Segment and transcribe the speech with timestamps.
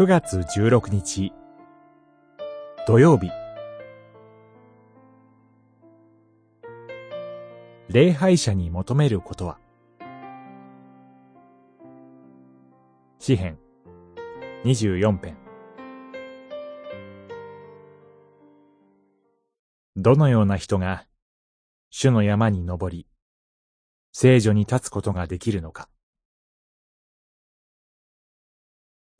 [0.00, 1.30] 9月16日。
[2.86, 3.30] 土曜日。
[7.90, 9.58] 礼拝者に求めることは。
[13.18, 13.58] 詩編。
[14.64, 15.36] 24編。
[19.96, 21.04] どのような人が
[21.90, 23.06] 主の山に登り
[24.12, 25.90] 聖女に立つことができるのか。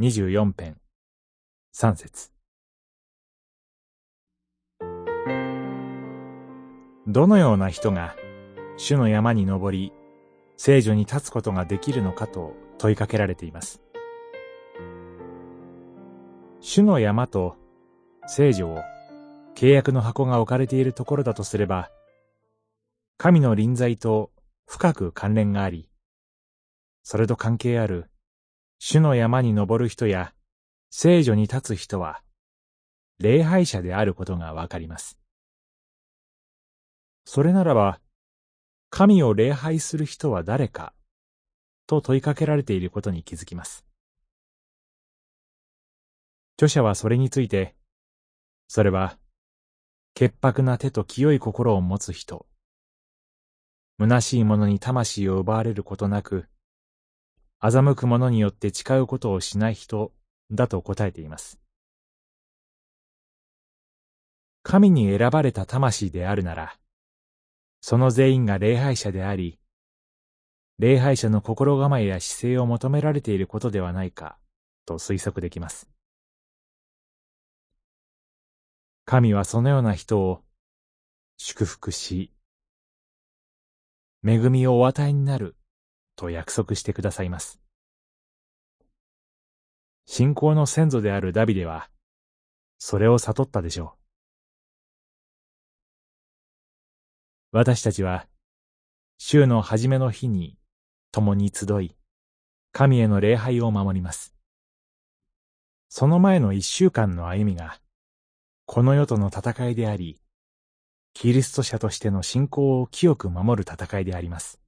[0.00, 0.76] 24編
[1.74, 2.30] 3節
[7.08, 8.14] どのような人が
[8.76, 9.92] 主の山に登り
[10.56, 13.82] 聖女に立つことができるのかと問いかけられています。
[16.60, 17.56] 主の山と
[18.28, 18.78] 聖女を
[19.56, 21.90] 契約の箱が置かれているところだとすれば、
[23.16, 24.30] 神の臨在と
[24.68, 25.88] 深く関連があり、
[27.02, 28.08] それと関係ある
[28.80, 30.32] 主の山に登る人や
[30.90, 32.22] 聖女に立つ人は、
[33.18, 35.18] 礼拝者であることがわかります。
[37.24, 38.00] それならば、
[38.90, 40.94] 神を礼拝する人は誰か、
[41.86, 43.84] と問いかけられていることに気づきます。
[46.56, 47.74] 著者はそれについて、
[48.68, 49.18] それは、
[50.14, 52.46] 潔白な手と清い心を持つ人、
[53.98, 56.48] 虚しいものに魂を奪われることなく、
[57.60, 60.12] 欺く者によって誓うことをしない人
[60.50, 61.58] だと答えています。
[64.62, 66.76] 神に選ばれた魂であるなら、
[67.80, 69.58] その全員が礼拝者であり、
[70.78, 74.38] 礼拝者の心構えや姿勢を求められていることではないか
[74.86, 75.90] と推測できます。
[79.04, 80.42] 神はそのような人を
[81.38, 82.32] 祝福し、
[84.24, 85.56] 恵みをお与えになる
[86.18, 87.60] と約束してくださいます。
[90.04, 91.88] 信仰の先祖であるダビデは、
[92.78, 93.98] それを悟ったでしょう。
[97.52, 98.26] 私たちは、
[99.16, 100.58] 週の初めの日に
[101.12, 101.94] 共に集い、
[102.72, 104.34] 神への礼拝を守ります。
[105.88, 107.80] その前の一週間の歩みが、
[108.66, 110.20] この世との戦いであり、
[111.14, 114.60] キリスト者としての信仰を清く守る戦いであります。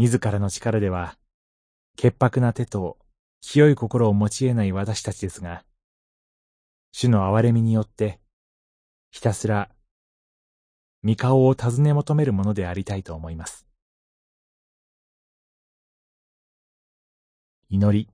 [0.00, 1.18] 自らの力では、
[1.94, 2.96] 潔白な手と
[3.42, 5.62] 清い心を持ち得ない私たちですが、
[6.90, 8.18] 主の憐れみによって、
[9.10, 9.68] ひたすら、
[11.04, 13.66] 御顔を尋ね求めるものでありたいと思います。
[17.68, 18.08] 祈り。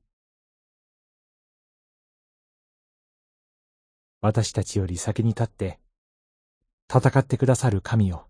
[4.20, 5.78] 私たちより先に立って、
[6.92, 8.28] 戦ってくださる神よ。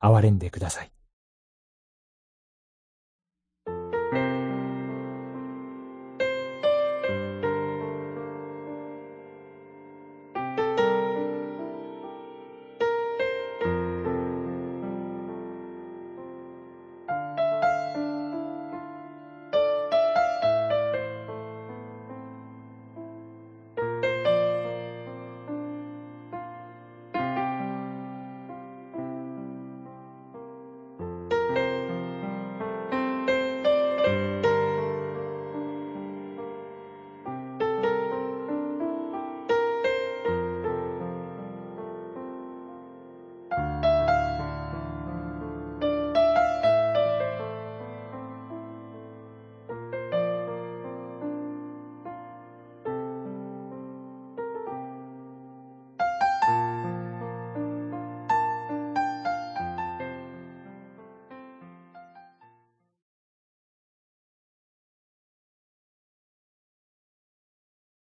[0.00, 0.94] 憐れんでください。